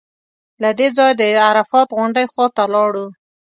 له 0.61 0.69
دې 0.77 0.87
ځایه 0.97 1.13
د 1.19 1.21
عرفات 1.47 1.87
غونډۍ 1.97 2.25
خوا 2.31 2.47
ته 2.55 2.63
لاړو. 2.73 3.05